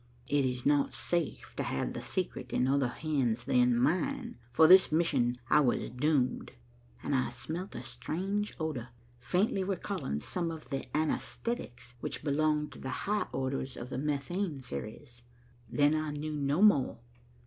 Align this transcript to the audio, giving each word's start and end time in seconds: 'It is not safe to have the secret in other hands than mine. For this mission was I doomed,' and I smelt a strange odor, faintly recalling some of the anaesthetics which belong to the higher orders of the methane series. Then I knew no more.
'It 0.27 0.43
is 0.43 0.65
not 0.65 0.95
safe 0.95 1.55
to 1.55 1.61
have 1.61 1.93
the 1.93 2.01
secret 2.01 2.51
in 2.51 2.67
other 2.67 2.87
hands 2.87 3.43
than 3.43 3.79
mine. 3.79 4.35
For 4.51 4.65
this 4.65 4.91
mission 4.91 5.37
was 5.51 5.83
I 5.83 5.87
doomed,' 5.89 6.53
and 7.03 7.13
I 7.13 7.29
smelt 7.29 7.75
a 7.75 7.83
strange 7.83 8.55
odor, 8.59 8.87
faintly 9.19 9.63
recalling 9.63 10.19
some 10.19 10.49
of 10.49 10.71
the 10.71 10.87
anaesthetics 10.97 11.93
which 11.99 12.23
belong 12.23 12.69
to 12.71 12.79
the 12.79 12.89
higher 13.05 13.27
orders 13.31 13.77
of 13.77 13.91
the 13.91 13.99
methane 13.99 14.63
series. 14.63 15.21
Then 15.69 15.93
I 15.93 16.09
knew 16.09 16.33
no 16.33 16.63
more. 16.63 16.97